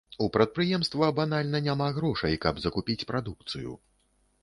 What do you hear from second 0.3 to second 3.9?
прадпрыемства банальна няма грошай, каб закупіць прадукцыю.